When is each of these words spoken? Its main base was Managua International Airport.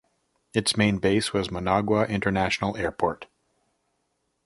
Its 0.55 0.75
main 0.75 0.97
base 0.97 1.31
was 1.31 1.51
Managua 1.51 2.05
International 2.07 2.75
Airport. 2.75 3.27